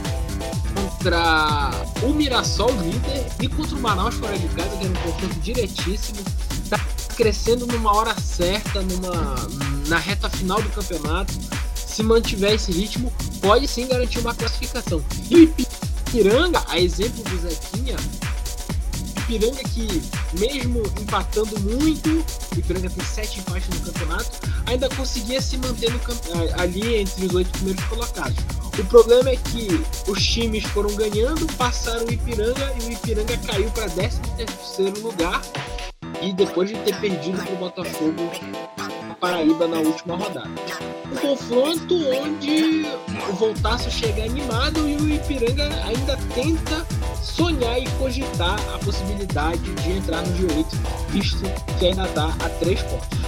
contra 0.75 1.71
o 2.03 2.13
Mirassol 2.13 2.71
líder 2.71 3.25
e 3.41 3.49
contra 3.49 3.75
o 3.75 3.81
Manaus 3.81 4.15
fora 4.15 4.37
de 4.37 4.47
casa, 4.49 4.77
que 4.77 4.85
era 4.85 4.93
um 4.93 5.11
confronto 5.11 5.39
diretíssimo. 5.39 6.19
Tá 6.69 6.79
crescendo 7.17 7.65
numa 7.65 7.93
hora 7.93 8.13
certa, 8.21 8.81
numa 8.83 9.35
na 9.87 9.97
reta 9.97 10.29
final 10.29 10.61
do 10.61 10.69
campeonato. 10.69 11.33
Se 11.75 12.03
mantiver 12.03 12.53
esse 12.53 12.71
ritmo, 12.71 13.11
pode 13.45 13.67
sim 13.67 13.85
garantir 13.87 14.19
uma 14.19 14.33
classificação. 14.33 15.03
E 15.29 15.43
Ipiranga, 15.43 16.63
a 16.67 16.79
exemplo 16.79 17.23
do 17.23 17.37
Zequinha, 17.37 17.95
Ipiranga 19.17 19.63
que, 19.69 20.01
mesmo 20.39 20.81
empatando 20.99 21.59
muito, 21.59 22.25
Ipiranga 22.57 22.89
tem 22.89 23.05
sete 23.05 23.39
empates 23.39 23.69
no 23.69 23.85
campeonato, 23.85 24.31
ainda 24.65 24.89
conseguia 24.89 25.39
se 25.39 25.57
manter 25.57 25.91
no, 25.91 25.99
ali 26.59 26.95
entre 26.95 27.27
os 27.27 27.35
oito 27.35 27.51
primeiros 27.51 27.83
colocados. 27.85 28.37
O 28.79 28.85
problema 28.85 29.29
é 29.29 29.35
que 29.35 29.67
os 30.07 30.25
times 30.25 30.63
foram 30.65 30.93
ganhando, 30.95 31.45
passaram 31.53 32.03
o 32.07 32.11
Ipiranga 32.11 32.73
e 32.81 32.87
o 32.87 32.91
Ipiranga 32.93 33.37
caiu 33.37 33.69
para 33.71 33.87
13 33.89 34.21
terceiro 34.37 35.01
lugar 35.01 35.39
e 36.19 36.33
depois 36.33 36.69
de 36.69 36.75
ter 36.79 36.99
perdido 36.99 37.37
para 37.37 37.53
o 37.53 37.57
Botafogo 37.57 38.31
Paraíba 39.19 39.67
na 39.67 39.79
última 39.79 40.17
rodada. 40.17 40.49
Um 41.11 41.15
confronto 41.15 41.95
onde 41.95 42.85
Voltaço 43.35 43.91
chega 43.91 44.23
animado 44.23 44.87
e 44.87 44.95
o 44.95 45.13
Ipiranga 45.13 45.69
ainda 45.83 46.17
tenta 46.33 46.85
sonhar 47.21 47.77
e 47.77 47.85
cogitar 47.99 48.57
a 48.73 48.79
possibilidade 48.79 49.59
de 49.59 49.91
entrar 49.91 50.21
no 50.21 50.37
G8, 50.37 50.65
visto 51.09 51.43
que 51.77 51.87
ainda 51.87 52.05
está 52.05 52.27
a 52.27 52.49
três 52.59 52.81
pontos. 52.83 53.19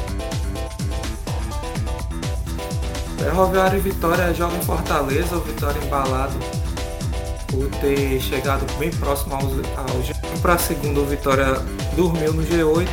Ferroviário 3.17 3.77
e 3.77 3.81
Vitória 3.81 4.33
jogam 4.33 4.57
em 4.57 4.61
Fortaleza, 4.61 5.35
o 5.35 5.41
Vitória 5.41 5.83
embalado 5.83 6.37
por 7.47 7.69
ter 7.81 8.19
chegado 8.21 8.65
bem 8.77 8.91
próximo 8.91 9.35
ao, 9.35 9.41
ao 9.41 10.01
G8. 10.01 10.41
Para 10.41 10.53
a 10.53 10.57
segunda, 10.57 11.01
o 11.01 11.05
Vitória 11.05 11.53
dormiu 11.97 12.31
no 12.31 12.43
G8, 12.43 12.87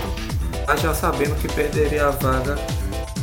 mas 0.67 0.81
já 0.81 0.93
sabendo 0.93 1.37
que 1.37 1.47
perderia 1.47 2.09
a 2.09 2.11
vaga 2.11 2.57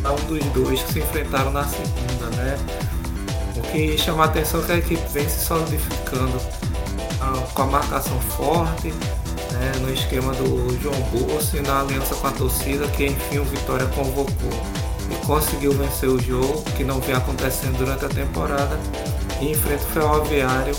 a 0.03 0.11
um 0.13 0.25
dos 0.27 0.45
dois 0.53 0.81
que 0.81 0.93
se 0.93 0.99
enfrentaram 0.99 1.51
na 1.51 1.65
segunda, 1.65 2.29
né? 2.37 2.57
Que 3.71 3.97
chama 3.97 4.23
a 4.23 4.25
atenção 4.25 4.61
que 4.61 4.71
a 4.71 4.77
equipe 4.77 5.01
vem 5.13 5.27
se 5.27 5.45
solidificando 5.45 6.39
com 7.53 7.61
a 7.61 7.65
marcação 7.65 8.19
forte, 8.21 8.89
né, 9.51 9.71
no 9.81 9.93
esquema 9.93 10.33
do 10.33 10.77
João 10.81 10.99
Bolso 11.11 11.57
e 11.57 11.61
na 11.61 11.81
aliança 11.81 12.15
com 12.15 12.27
a 12.27 12.31
torcida, 12.31 12.87
que 12.89 13.05
enfim 13.05 13.39
o 13.39 13.45
Vitória 13.45 13.85
convocou 13.87 14.51
e 15.09 15.25
conseguiu 15.25 15.71
vencer 15.73 16.09
o 16.09 16.19
jogo, 16.19 16.63
que 16.75 16.83
não 16.83 16.99
vem 16.99 17.15
acontecendo 17.15 17.77
durante 17.77 18.05
a 18.05 18.09
temporada, 18.09 18.77
e 19.39 19.51
enfrenta 19.51 19.83
o 19.83 19.87
Ferroviário 19.87 20.75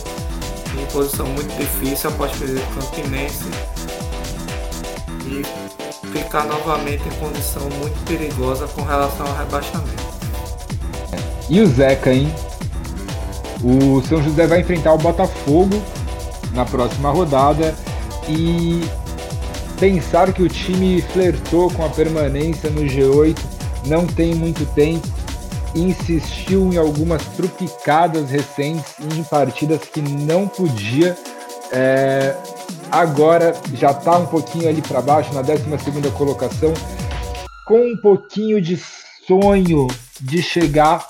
em 0.78 0.87
posição 0.87 1.26
muito 1.26 1.54
difícil 1.58 2.11
após 2.11 2.32
perder 2.32 2.61
o 2.61 2.80
Campinense 2.80 3.44
e 5.26 5.42
ficar 6.12 6.44
novamente 6.44 7.02
em 7.06 7.12
condição 7.12 7.68
muito 7.78 8.04
perigosa 8.04 8.66
com 8.68 8.82
relação 8.82 9.26
ao 9.26 9.37
rebaixamento. 9.37 10.02
E 11.49 11.61
o 11.61 11.66
Zeca, 11.66 12.12
hein? 12.12 12.32
O 13.62 14.02
São 14.02 14.23
José 14.23 14.47
vai 14.47 14.61
enfrentar 14.61 14.92
o 14.92 14.99
Botafogo 14.99 15.83
na 16.52 16.64
próxima 16.64 17.11
rodada 17.11 17.75
e 18.28 18.81
pensar 19.78 20.33
que 20.33 20.42
o 20.42 20.49
time 20.49 21.00
flertou 21.00 21.71
com 21.71 21.85
a 21.85 21.88
permanência 21.88 22.71
no 22.71 22.83
G8 22.83 23.38
não 23.87 24.07
tem 24.07 24.35
muito 24.35 24.64
tempo, 24.75 25.07
insistiu 25.75 26.73
em 26.73 26.76
algumas 26.76 27.25
trupicadas 27.37 28.31
recentes 28.31 28.95
em 29.16 29.23
partidas 29.25 29.81
que 29.81 30.00
não 30.00 30.47
podia. 30.47 31.16
É, 31.73 32.37
agora 32.90 33.54
já 33.75 33.90
está 33.90 34.19
um 34.19 34.26
pouquinho 34.26 34.69
ali 34.69 34.83
para 34.83 35.00
baixo, 35.00 35.33
na 35.33 35.42
12 35.42 35.64
colocação, 36.16 36.73
com 37.66 37.92
um 37.92 37.97
pouquinho 37.97 38.61
de 38.61 38.81
sonho 39.26 39.87
de 40.21 40.42
chegar 40.42 41.07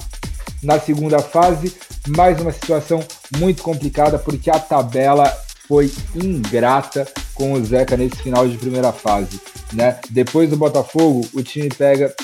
na 0.63 0.79
segunda 0.79 1.19
fase, 1.19 1.75
mais 2.09 2.41
uma 2.41 2.53
situação 2.53 3.05
muito 3.39 3.63
complicada 3.63 4.19
porque 4.19 4.51
a 4.51 4.59
tabela 4.59 5.27
foi 5.69 5.93
ingrata 6.15 7.07
com 7.35 7.53
o 7.53 7.65
Zeca 7.65 7.97
nesse 7.97 8.17
final 8.17 8.49
de 8.49 8.59
primeira 8.59 8.93
fase, 8.93 9.41
né? 9.73 9.99
Depois 10.11 10.51
do 10.51 10.57
Botafogo, 10.57 11.27
o 11.33 11.43
time 11.43 11.69
pega 11.69 12.15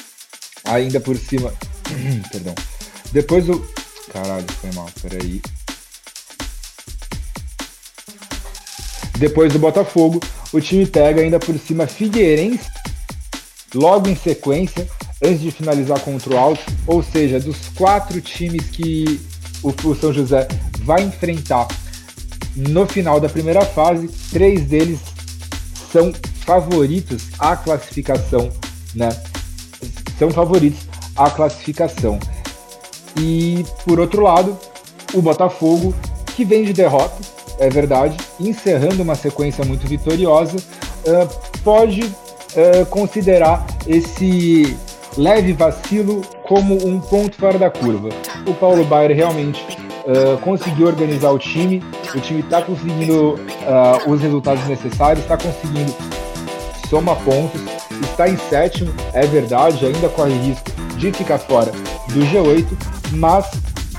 ainda 0.64 1.00
por 1.00 1.16
cima, 1.16 1.52
perdão. 2.30 2.54
Depois 3.12 3.46
do 3.46 3.66
caralho, 4.12 4.46
foi 4.60 4.72
mal, 4.72 4.88
peraí. 5.00 5.40
Depois 9.18 9.52
do 9.52 9.58
Botafogo, 9.58 10.20
o 10.52 10.60
time 10.60 10.86
pega 10.86 11.22
ainda 11.22 11.38
por 11.38 11.58
cima 11.58 11.86
Figueirense, 11.86 12.68
logo 13.74 14.08
em 14.08 14.14
sequência, 14.14 14.88
antes 15.22 15.40
de 15.40 15.50
finalizar 15.50 16.00
contra 16.00 16.34
o 16.34 16.36
Alto, 16.36 16.62
ou 16.86 17.02
seja, 17.02 17.40
dos 17.40 17.68
quatro 17.74 18.20
times 18.20 18.68
que 18.70 19.20
o, 19.62 19.68
o 19.68 19.94
São 19.94 20.12
José 20.12 20.46
vai 20.82 21.02
enfrentar 21.02 21.68
no 22.56 22.86
final 22.86 23.20
da 23.20 23.28
primeira 23.28 23.64
fase, 23.64 24.08
três 24.32 24.62
deles 24.62 24.98
são 25.92 26.12
favoritos 26.44 27.24
à 27.38 27.56
classificação, 27.56 28.50
né? 28.94 29.10
São 30.18 30.30
favoritos 30.30 30.80
à 31.16 31.30
classificação. 31.30 32.18
E 33.16 33.64
por 33.84 34.00
outro 34.00 34.22
lado, 34.22 34.58
o 35.14 35.22
Botafogo, 35.22 35.94
que 36.34 36.44
vem 36.44 36.64
de 36.64 36.72
derrota, 36.72 37.16
é 37.58 37.68
verdade, 37.68 38.16
encerrando 38.40 39.02
uma 39.02 39.14
sequência 39.14 39.64
muito 39.64 39.86
vitoriosa, 39.86 40.56
uh, 40.56 41.60
pode 41.62 42.02
uh, 42.02 42.86
considerar 42.88 43.66
esse 43.86 44.76
leve 45.16 45.52
vacilo 45.52 46.22
como 46.48 46.74
um 46.84 46.98
ponto 46.98 47.36
fora 47.36 47.58
da 47.58 47.70
curva. 47.70 48.08
O 48.46 48.54
Paulo 48.54 48.82
Baier 48.84 49.14
realmente 49.14 49.62
uh, 50.06 50.38
conseguiu 50.38 50.86
organizar 50.86 51.30
o 51.30 51.38
time, 51.38 51.84
o 52.14 52.20
time 52.20 52.40
está 52.40 52.62
conseguindo 52.62 53.34
uh, 53.34 54.10
os 54.10 54.20
resultados 54.20 54.66
necessários, 54.66 55.22
está 55.22 55.36
conseguindo 55.36 55.94
soma 56.88 57.14
pontos, 57.16 57.60
está 58.00 58.26
em 58.28 58.36
sétimo, 58.48 58.92
é 59.12 59.26
verdade, 59.26 59.84
ainda 59.84 60.08
corre 60.08 60.32
risco 60.38 60.70
de 60.96 61.12
ficar 61.12 61.38
fora 61.38 61.70
do 62.08 62.20
G8, 62.20 62.66
mas 63.12 63.46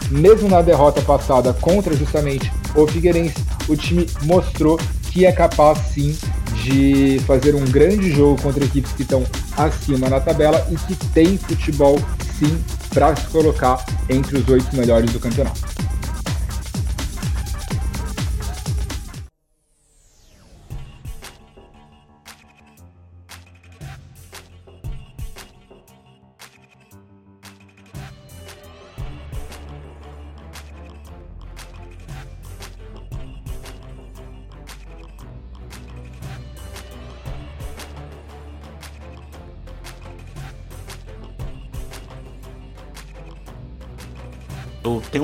mesmo 0.10 0.50
na 0.50 0.63
derrota 0.63 1.01
passada 1.01 1.53
contra 1.53 1.96
justamente 1.96 2.51
o 2.75 2.88
Figueirense, 2.88 3.46
o 3.68 3.75
time 3.75 4.08
mostrou 4.24 4.79
que 5.12 5.24
é 5.24 5.32
capaz 5.32 5.77
sim 5.94 6.18
de 6.63 7.20
fazer 7.27 7.53
um 7.53 7.63
grande 7.65 8.12
jogo 8.12 8.41
contra 8.41 8.65
equipes 8.65 8.91
que 8.94 9.03
estão 9.03 9.24
acima 9.56 10.10
na 10.10 10.20
tabela 10.20 10.68
e 10.72 10.75
que 10.75 10.96
tem 11.08 11.38
futebol 11.38 11.98
sim 12.39 12.63
para 12.93 13.15
se 13.15 13.27
colocar 13.27 13.86
entre 14.10 14.38
os 14.38 14.48
oito 14.48 14.75
melhores 14.75 15.12
do 15.12 15.19
campeonato. 15.19 15.60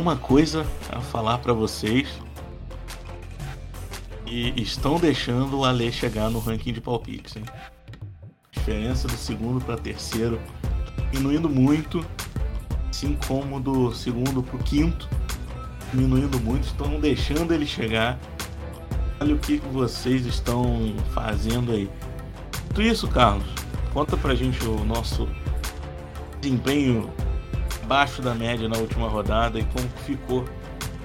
Uma 0.05 0.15
coisa 0.15 0.67
a 0.91 1.01
falar 1.01 1.39
para 1.39 1.51
vocês. 1.51 2.07
E 4.27 4.61
estão 4.61 4.99
deixando 4.99 5.57
o 5.57 5.65
Ale 5.65 5.91
chegar 5.91 6.29
no 6.29 6.37
ranking 6.37 6.73
de 6.73 6.79
palpites, 6.79 7.35
hein? 7.35 7.43
Diferença 8.51 9.07
do 9.07 9.17
segundo 9.17 9.63
para 9.63 9.75
terceiro 9.77 10.39
diminuindo 11.11 11.49
muito, 11.49 12.05
assim 12.87 13.17
como 13.27 13.59
do 13.59 13.91
segundo 13.93 14.43
para 14.43 14.55
o 14.55 14.59
quinto 14.59 15.09
diminuindo 15.91 16.39
muito. 16.39 16.65
Estão 16.65 16.99
deixando 16.99 17.51
ele 17.51 17.65
chegar. 17.65 18.19
Olha 19.19 19.33
o 19.33 19.39
que 19.39 19.57
vocês 19.57 20.27
estão 20.27 20.95
fazendo 21.15 21.71
aí. 21.71 21.89
Tudo 22.67 22.83
isso, 22.83 23.07
Carlos, 23.07 23.47
conta 23.91 24.15
pra 24.15 24.35
gente 24.35 24.63
o 24.67 24.85
nosso 24.85 25.27
desempenho 26.39 27.11
abaixo 27.85 28.19
da 28.19 28.33
média 28.33 28.67
na 28.67 28.77
última 28.77 29.07
rodada 29.07 29.59
e 29.59 29.63
como 29.65 29.87
ficou 30.05 30.43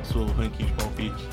seu 0.02 0.24
ranking 0.26 0.64
de 0.64 0.72
palpite? 0.72 1.28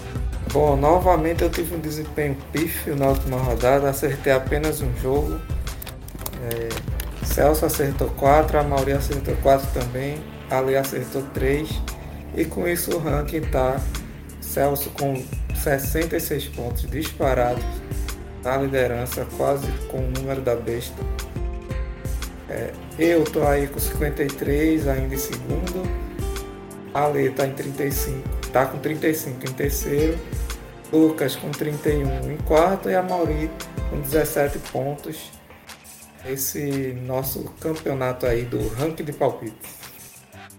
Bom, 0.52 0.76
novamente 0.76 1.42
eu 1.42 1.50
tive 1.50 1.76
um 1.76 1.80
desempenho 1.80 2.38
pífio 2.52 2.96
na 2.96 3.08
última 3.08 3.38
rodada, 3.38 3.90
acertei 3.90 4.34
apenas 4.34 4.82
um 4.82 4.94
jogo. 5.02 5.40
É, 6.44 7.26
Celso 7.26 7.66
acertou 7.66 8.10
4, 8.12 8.60
a 8.60 8.64
Mauri 8.64 8.92
acertou 8.92 9.36
4 9.38 9.68
também, 9.74 10.18
Ali 10.50 10.76
acertou 10.76 11.24
3 11.34 11.70
e 12.36 12.46
com 12.46 12.68
isso 12.68 12.96
o 12.96 13.00
ranking 13.00 13.42
tá 13.42 13.80
Celso 14.40 14.90
com 14.92 15.24
66 15.56 16.48
pontos 16.50 16.90
disparados 16.90 17.64
na 18.44 18.58
liderança, 18.58 19.26
quase 19.38 19.68
com 19.90 19.98
o 19.98 20.12
número 20.12 20.42
da 20.42 20.56
besta. 20.56 20.96
É, 22.50 22.74
eu 22.98 23.24
tô 23.26 23.44
aí 23.44 23.68
com 23.68 23.80
53 23.80 24.88
ainda 24.88 25.14
em 25.14 25.18
segundo. 25.18 26.08
Ale 26.94 27.30
tá 27.32 27.46
em 27.46 27.54
35, 27.54 28.28
tá 28.52 28.66
com 28.66 28.80
35 28.80 29.46
em 29.46 29.54
terceiro. 29.54 30.18
Lucas 30.92 31.36
com 31.36 31.52
31 31.52 32.32
em 32.32 32.38
quarto 32.38 32.90
e 32.90 32.96
a 32.96 33.04
Mauri 33.04 33.52
com 33.90 34.00
17 34.00 34.58
pontos. 34.72 35.32
Esse 36.26 36.94
nosso 37.06 37.44
campeonato 37.60 38.26
aí 38.26 38.44
do 38.44 38.68
ranking 38.70 39.04
de 39.04 39.14
palpites. 39.14 39.78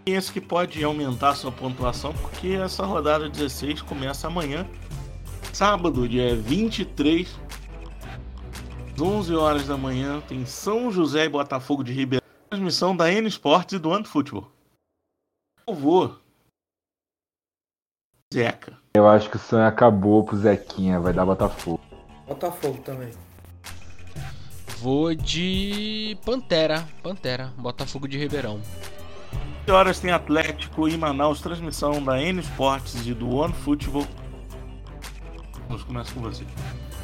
Esse 0.06 0.32
que 0.32 0.40
pode 0.40 0.82
aumentar 0.84 1.34
sua 1.34 1.52
pontuação 1.52 2.14
porque 2.14 2.48
essa 2.48 2.84
rodada 2.84 3.28
16 3.28 3.82
começa 3.82 4.26
amanhã, 4.26 4.66
sábado, 5.52 6.08
dia 6.08 6.34
23 6.36 7.28
11 9.00 9.34
horas 9.34 9.66
da 9.66 9.76
manhã, 9.76 10.20
tem 10.20 10.44
São 10.46 10.90
José 10.90 11.24
e 11.24 11.28
Botafogo 11.28 11.84
de 11.84 11.92
Ribeirão. 11.92 12.26
Transmissão 12.50 12.96
da 12.96 13.12
N 13.12 13.28
Sports 13.28 13.74
e 13.74 13.78
do 13.78 13.92
Ando 13.92 14.08
Futebol. 14.08 14.50
Eu 15.66 15.74
vou. 15.74 16.16
Zeca. 18.32 18.78
Eu 18.94 19.06
acho 19.06 19.30
que 19.30 19.36
o 19.36 19.38
sonho 19.38 19.66
acabou 19.66 20.24
pro 20.24 20.36
Zequinha, 20.36 20.98
vai 20.98 21.12
dar 21.12 21.26
Botafogo. 21.26 21.80
Botafogo 22.26 22.78
também. 22.82 23.10
Vou 24.78 25.14
de 25.14 26.16
Pantera. 26.24 26.86
Pantera. 27.02 27.52
Botafogo 27.58 28.06
de 28.06 28.16
Ribeirão. 28.16 28.60
11 29.64 29.72
horas 29.72 30.00
tem 30.00 30.10
Atlético 30.10 30.88
e 30.88 30.96
Manaus, 30.96 31.40
transmissão 31.40 32.02
da 32.02 32.20
N 32.20 32.40
Sports 32.40 33.06
e 33.06 33.12
do 33.12 33.28
One 33.34 33.52
Futebol. 33.52 34.06
Vamos 35.68 35.84
começar 35.84 36.14
com 36.14 36.20
você. 36.20 36.44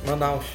Manaus. 0.07 0.47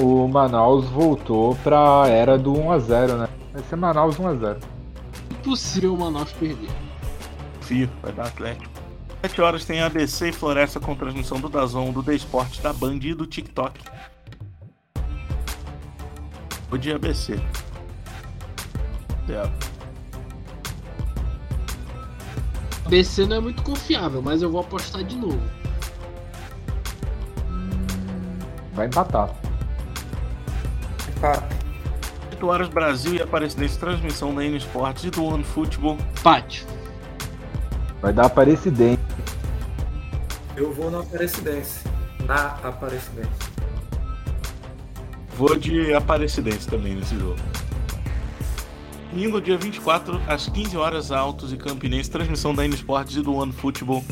O 0.00 0.28
Manaus 0.28 0.86
voltou 0.86 1.56
pra 1.56 2.04
era 2.08 2.38
do 2.38 2.52
1x0, 2.52 3.16
né? 3.16 3.28
Vai 3.52 3.62
ser 3.62 3.76
Manaus 3.76 4.16
1x0. 4.16 4.62
Impossível 5.30 5.94
o 5.94 5.98
Manaus 5.98 6.32
perder. 6.32 6.70
Fio, 7.60 7.90
vai 8.02 8.12
dar 8.12 8.26
Atlético. 8.26 8.78
7 9.22 9.40
horas 9.40 9.64
tem 9.64 9.82
ABC 9.82 10.28
e 10.28 10.32
Floresta 10.32 10.78
com 10.78 10.94
transmissão 10.94 11.40
do 11.40 11.48
Dazon, 11.48 11.90
do 11.90 12.02
The 12.02 12.14
Sport, 12.14 12.60
da 12.60 12.72
Band 12.72 13.00
e 13.02 13.14
do 13.14 13.26
TikTok. 13.26 13.80
O 16.70 16.76
de 16.76 16.92
ABC. 16.92 17.40
É. 19.28 19.50
ABC 22.86 23.26
não 23.26 23.36
é 23.36 23.40
muito 23.40 23.62
confiável, 23.62 24.22
mas 24.22 24.40
eu 24.40 24.50
vou 24.50 24.60
apostar 24.60 25.02
de 25.02 25.16
novo. 25.16 25.40
Vai 28.78 28.86
empatar. 28.86 29.28
Empate. 31.08 31.56
8 32.30 32.46
horas 32.46 32.68
Brasil 32.68 33.14
e 33.14 33.20
Aparecidense, 33.20 33.76
transmissão 33.76 34.32
da 34.32 34.44
N 34.44 34.56
Sports 34.56 35.02
e 35.02 35.10
do 35.10 35.24
One 35.24 35.42
Futebol. 35.42 35.98
Empate. 36.16 36.64
Vai 38.00 38.12
dar 38.12 38.26
Aparecidense. 38.26 39.00
Eu 40.56 40.72
vou 40.72 40.92
na 40.92 41.00
Aparecidense. 41.00 41.88
Na 42.24 42.50
Aparecidense. 42.62 43.28
Vou 45.36 45.56
de 45.56 45.92
Aparecidense 45.92 46.68
também 46.68 46.94
nesse 46.94 47.18
jogo. 47.18 47.40
Domingo, 49.10 49.40
dia 49.40 49.58
24, 49.58 50.20
às 50.28 50.48
15 50.48 50.76
horas, 50.76 51.10
Altos 51.10 51.52
e 51.52 51.56
Campinense, 51.56 52.08
transmissão 52.08 52.54
da 52.54 52.64
N 52.64 52.76
Sports 52.76 53.16
e 53.16 53.22
do 53.22 53.34
One 53.34 53.52
Futebol. 53.52 54.04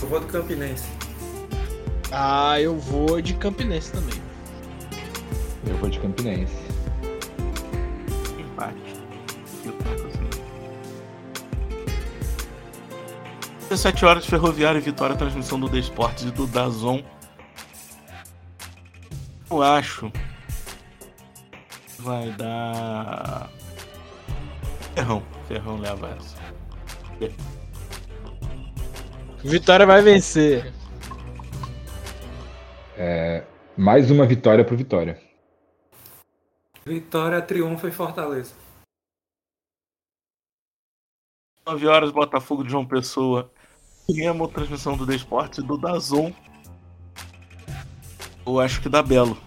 Eu 0.00 0.08
vou 0.08 0.20
do 0.20 0.26
Campinense. 0.26 0.99
Ah, 2.12 2.60
eu 2.60 2.76
vou 2.76 3.20
de 3.20 3.34
Campinense 3.34 3.92
também. 3.92 4.20
Eu 5.66 5.76
vou 5.76 5.88
de 5.88 6.00
Campinense. 6.00 6.52
Empate. 8.38 8.96
Eu 9.64 9.72
toco 9.72 10.06
assim. 10.08 10.30
17 13.68 14.04
horas, 14.04 14.26
Ferroviária 14.26 14.78
e 14.78 14.82
Vitória, 14.82 15.14
transmissão 15.14 15.60
do 15.60 15.68
The 15.68 15.78
Esportes 15.78 16.24
e 16.24 16.30
do 16.32 16.46
Dazon. 16.46 17.02
Eu 19.48 19.62
acho. 19.62 20.10
que 20.10 22.02
Vai 22.02 22.30
dar. 22.32 23.50
Ferrão. 24.94 25.22
Ferrão 25.46 25.78
leva 25.78 26.16
essa. 26.18 26.36
Vitória 29.44 29.86
vai 29.86 30.02
vencer. 30.02 30.79
É, 33.02 33.44
mais 33.78 34.10
uma 34.10 34.26
vitória 34.26 34.62
pro 34.62 34.76
Vitória. 34.76 35.18
Vitória, 36.84 37.40
triunfo 37.40 37.88
e 37.88 37.90
Fortaleza. 37.90 38.52
9 41.66 41.86
horas, 41.86 42.10
Botafogo 42.10 42.62
de 42.62 42.70
João 42.70 42.84
Pessoa. 42.84 43.50
Remo, 44.06 44.46
transmissão 44.48 44.98
do 44.98 45.06
The 45.06 45.14
Esportes 45.14 45.60
e 45.60 45.66
do 45.66 45.78
Dazon. 45.78 46.30
Eu 48.46 48.60
acho 48.60 48.82
que 48.82 48.88
dá 48.90 49.02
Belo. 49.02 49.38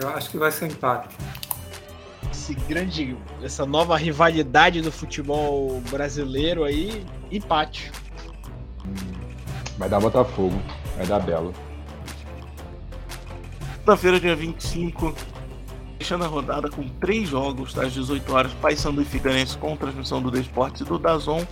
Eu 0.00 0.08
acho 0.10 0.30
que 0.30 0.38
vai 0.38 0.52
ser 0.52 0.66
empate. 0.66 1.16
Esse 2.30 2.54
grande, 2.54 3.16
essa 3.42 3.66
nova 3.66 3.96
rivalidade 3.96 4.80
do 4.80 4.92
futebol 4.92 5.80
brasileiro 5.90 6.62
aí, 6.62 7.04
empate. 7.32 7.90
Vai 9.76 9.88
dar 9.88 9.98
Botafogo. 9.98 10.54
Vai 10.96 11.04
dar 11.04 11.18
Belo. 11.18 11.52
Segunda-feira, 13.88 14.20
dia 14.20 14.36
25, 14.36 15.14
fechando 15.98 16.22
a 16.22 16.26
rodada 16.26 16.68
com 16.68 16.86
três 17.00 17.26
jogos 17.26 17.78
às 17.78 17.90
18 17.90 18.34
horas, 18.34 18.52
Paysandu 18.60 19.00
e 19.00 19.04
Figueirense 19.06 19.56
com 19.56 19.74
transmissão 19.78 20.20
do 20.20 20.30
The 20.30 20.40
Esportes 20.40 20.82
e 20.82 20.84
do 20.84 20.98
Dazon. 20.98 21.42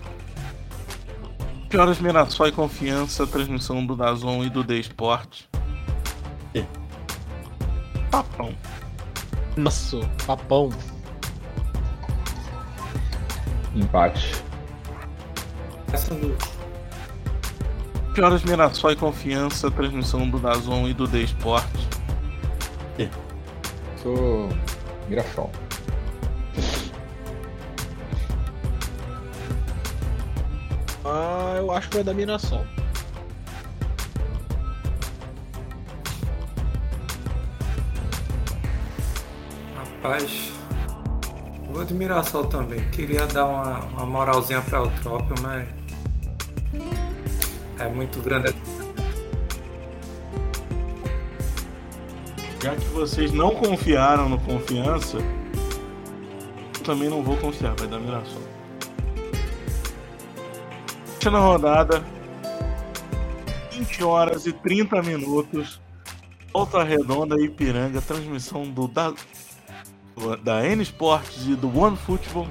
20 1.62 1.77
horas, 1.79 1.99
Mirassol 1.99 2.49
e 2.49 2.53
Confiança, 2.53 3.27
transmissão 3.27 3.87
do 3.87 3.96
Dazon 3.96 4.44
e 4.44 4.51
do 4.51 4.62
The 4.62 4.75
Esporte. 4.75 5.49
Papão. 8.11 8.55
Nossa, 9.57 9.99
papão. 10.27 10.68
Empate. 13.75 14.42
Essa 15.90 16.12
horas 18.22 18.44
Mirassol 18.44 18.92
e 18.92 18.96
Confiança, 18.96 19.70
transmissão 19.70 20.29
do 20.29 20.38
Dazon 20.38 20.87
e 20.87 20.92
do 20.92 21.09
The 21.09 21.20
Sou 24.07 24.49
Mirassol. 25.09 25.51
Ah, 31.05 31.55
eu 31.57 31.73
acho 31.73 31.88
que 31.88 31.97
vai 31.97 32.05
dar 32.05 32.14
Mirassol. 32.14 32.64
Rapaz, 39.77 40.53
vou 41.73 41.85
de 41.85 41.92
Mirassol 41.92 42.47
também. 42.47 42.88
Queria 42.90 43.27
dar 43.27 43.47
uma, 43.47 43.81
uma 43.87 44.07
moralzinha 44.07 44.62
pra 44.62 44.85
o 44.85 44.90
Trópio, 45.03 45.35
mas. 45.42 45.66
É 47.81 47.88
muito 47.88 48.23
grande. 48.23 48.55
Já 52.66 52.74
que 52.74 52.87
vocês 52.87 53.31
não 53.31 53.55
confiaram 53.55 54.29
no 54.29 54.40
Confiança, 54.40 55.18
eu 55.18 56.83
também 56.83 57.09
não 57.09 57.22
vou 57.22 57.37
confiar, 57.37 57.76
vai 57.76 57.87
dar 57.87 58.00
Mirassol. 58.00 58.42
Fechando 61.14 61.37
a 61.37 61.40
rodada, 61.40 62.02
20 63.70 64.02
horas 64.02 64.46
e 64.46 64.52
30 64.52 65.00
minutos. 65.02 65.81
Volta 66.52 66.83
Redonda 66.83 67.37
e 67.38 67.44
Ipiranga, 67.44 68.02
transmissão 68.02 68.68
do 68.68 68.88
da, 68.88 69.14
da 70.42 70.66
N 70.66 70.83
Sports 70.83 71.46
e 71.46 71.55
do 71.55 71.68
One 71.79 71.96
Football. 71.96 72.48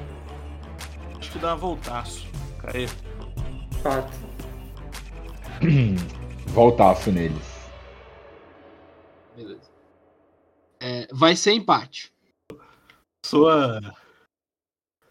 Acho 1.19 1.30
que 1.30 1.39
dá 1.39 1.56
voltaço. 1.56 2.25
Caê. 2.60 2.88
Empate. 3.80 4.13
Voltaço 6.54 7.12
neles. 7.12 7.55
Vai 11.15 11.34
ser 11.34 11.54
empate. 11.54 12.12
Sua. 13.25 13.80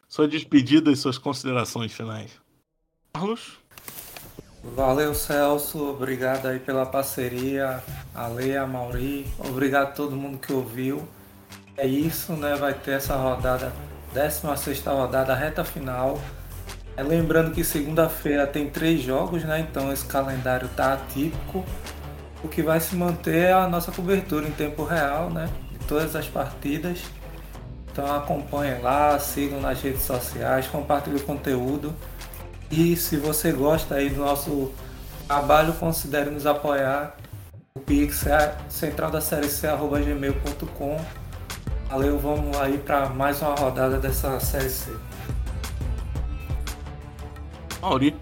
Sua 0.07 0.29
despedida 0.29 0.93
e 0.93 0.97
suas 0.97 1.17
considerações 1.17 1.93
finais. 1.93 2.31
Carlos? 3.13 3.59
Valeu, 4.63 5.15
Celso. 5.15 5.83
Obrigado 5.91 6.47
aí 6.47 6.61
pela 6.61 6.85
parceria. 6.85 7.83
A 8.15 8.29
Leia, 8.29 8.63
a 8.63 8.67
Mauri. 8.67 9.27
Obrigado 9.39 9.89
a 9.89 9.93
todo 9.93 10.15
mundo 10.15 10.39
que 10.39 10.53
ouviu. 10.53 11.09
É 11.77 11.87
isso, 11.87 12.35
né? 12.35 12.55
Vai 12.55 12.75
ter 12.75 12.93
essa 12.93 13.17
rodada, 13.17 13.73
16 14.13 14.85
rodada, 14.85 15.35
reta 15.35 15.65
final. 15.65 16.23
É, 16.97 17.03
lembrando 17.03 17.53
que 17.53 17.65
segunda-feira 17.65 18.47
tem 18.47 18.71
três 18.71 19.03
jogos, 19.03 19.43
né? 19.43 19.59
Então 19.59 19.93
esse 19.93 20.05
calendário 20.07 20.69
tá 20.77 20.93
atípico. 20.93 21.65
O 22.43 22.49
que 22.49 22.63
vai 22.63 22.79
se 22.79 22.95
manter 22.95 23.47
é 23.47 23.53
a 23.53 23.67
nossa 23.67 23.91
cobertura 23.91 24.47
em 24.47 24.53
tempo 24.53 24.85
real, 24.85 25.31
né? 25.31 25.51
Todas 25.87 26.17
as 26.17 26.27
partidas. 26.27 27.01
Então 27.91 28.13
acompanhem 28.15 28.81
lá, 28.81 29.19
sigam 29.19 29.61
nas 29.61 29.81
redes 29.81 30.03
sociais, 30.03 30.67
compartilhem 30.67 31.21
o 31.21 31.23
conteúdo. 31.23 31.95
E 32.71 32.97
se 32.97 33.17
você 33.17 33.53
gosta 33.53 33.95
aí 33.95 34.11
do 34.11 34.21
nosso 34.21 34.73
trabalho, 35.29 35.73
considere 35.75 36.31
nos 36.31 36.47
apoiar. 36.47 37.17
O 37.77 37.81
Pix 37.81 38.27
é 38.27 38.57
central 38.69 39.11
da 39.11 39.21
série 39.21 39.49
C@gmail.com. 39.49 41.01
Valeu, 41.89 42.19
vamos 42.19 42.57
aí 42.57 42.79
para 42.79 43.09
mais 43.11 43.41
uma 43.43 43.55
rodada 43.55 43.99
dessa 43.99 44.41
série 44.41 44.71
C. 44.71 44.91
Mauri. 47.81 48.17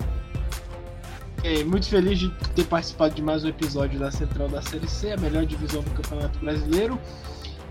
Fiquei 1.37 1.65
muito 1.65 1.89
feliz 1.89 2.19
de 2.19 2.29
ter 2.55 2.65
participado 2.65 3.15
de 3.15 3.23
mais 3.23 3.45
um 3.45 3.49
episódio 3.49 3.99
da 3.99 4.11
Central 4.11 4.49
da 4.49 4.61
Série 4.61 4.89
C, 4.89 5.13
a 5.13 5.17
melhor 5.17 5.47
divisão 5.47 5.83
do 5.83 5.91
Campeonato 5.91 6.39
Brasileiro. 6.39 6.99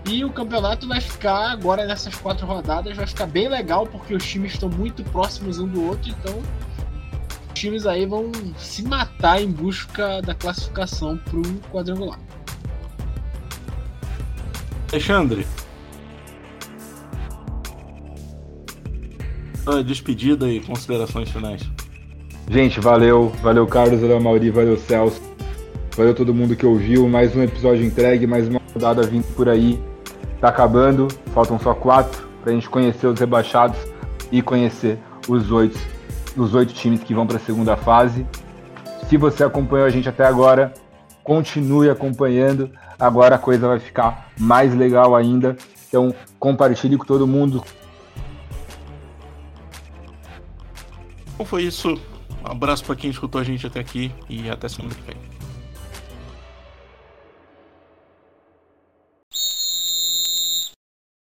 E 0.04 0.24
o 0.24 0.30
campeonato 0.30 0.88
vai 0.88 1.00
ficar 1.00 1.52
agora 1.52 1.86
nessas 1.86 2.14
quatro 2.16 2.44
rodadas, 2.44 2.96
vai 2.96 3.06
ficar 3.06 3.26
bem 3.26 3.48
legal 3.48 3.86
porque 3.86 4.14
os 4.14 4.26
times 4.26 4.54
estão 4.54 4.68
muito 4.68 5.04
próximos 5.04 5.58
um 5.58 5.68
do 5.68 5.84
outro, 5.86 6.10
então 6.10 6.42
os 7.48 7.54
times 7.54 7.86
aí 7.86 8.04
vão 8.04 8.32
se 8.56 8.82
matar 8.82 9.40
em 9.40 9.50
busca 9.50 10.20
da 10.20 10.34
classificação 10.34 11.16
para 11.18 11.38
o 11.38 11.42
quadrangular. 11.72 12.18
Alexandre. 14.90 15.46
Sua 19.62 19.82
despedida 19.84 20.50
e 20.50 20.60
considerações 20.60 21.30
finais. 21.30 21.62
Gente, 22.50 22.80
valeu. 22.80 23.28
Valeu, 23.40 23.66
Carlos, 23.66 24.00
valeu, 24.00 24.20
Mauri, 24.20 24.50
valeu, 24.50 24.76
Celso. 24.76 25.22
Valeu 25.96 26.14
todo 26.14 26.34
mundo 26.34 26.56
que 26.56 26.66
ouviu. 26.66 27.08
Mais 27.08 27.34
um 27.36 27.42
episódio 27.42 27.84
entregue, 27.84 28.26
mais 28.26 28.48
uma 28.48 28.60
rodada 28.74 29.02
vindo 29.02 29.24
por 29.34 29.48
aí. 29.48 29.80
Tá 30.42 30.48
acabando, 30.48 31.06
faltam 31.32 31.56
só 31.56 31.72
quatro 31.72 32.28
pra 32.42 32.52
gente 32.52 32.68
conhecer 32.68 33.06
os 33.06 33.20
rebaixados 33.20 33.78
e 34.32 34.42
conhecer 34.42 34.98
os 35.28 35.52
oito, 35.52 35.78
os 36.36 36.52
oito 36.52 36.74
times 36.74 37.00
que 37.04 37.14
vão 37.14 37.24
para 37.24 37.36
a 37.36 37.40
segunda 37.40 37.76
fase. 37.76 38.26
Se 39.08 39.16
você 39.16 39.44
acompanhou 39.44 39.86
a 39.86 39.90
gente 39.90 40.08
até 40.08 40.26
agora, 40.26 40.74
continue 41.22 41.88
acompanhando. 41.88 42.72
Agora 42.98 43.36
a 43.36 43.38
coisa 43.38 43.68
vai 43.68 43.78
ficar 43.78 44.32
mais 44.36 44.74
legal 44.74 45.14
ainda. 45.14 45.56
Então 45.86 46.12
compartilhe 46.40 46.98
com 46.98 47.04
todo 47.04 47.24
mundo. 47.24 47.62
Então 51.34 51.46
foi 51.46 51.62
isso. 51.62 51.94
Um 52.44 52.50
abraço 52.50 52.84
pra 52.84 52.96
quem 52.96 53.10
escutou 53.10 53.40
a 53.40 53.44
gente 53.44 53.64
até 53.64 53.78
aqui 53.78 54.12
e 54.28 54.50
até 54.50 54.68
semana 54.68 54.92
que 54.92 55.02
vem. 55.02 55.31